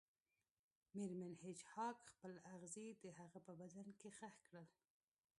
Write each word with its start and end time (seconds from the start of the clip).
میرمن 0.95 1.33
هیج 1.43 1.59
هاګ 1.73 1.97
خپل 2.11 2.33
اغزي 2.55 2.87
د 3.03 3.05
هغه 3.19 3.39
په 3.45 3.51
بدن 3.61 3.87
کې 3.99 4.09
ښخ 4.17 4.33
کړل 4.47 4.67